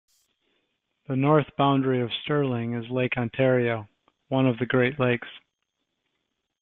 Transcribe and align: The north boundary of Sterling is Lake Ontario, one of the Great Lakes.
The 1.05 1.15
north 1.15 1.45
boundary 1.59 2.01
of 2.01 2.09
Sterling 2.23 2.73
is 2.73 2.89
Lake 2.89 3.17
Ontario, 3.17 3.87
one 4.29 4.47
of 4.47 4.57
the 4.57 4.65
Great 4.65 4.97
Lakes. 4.97 5.27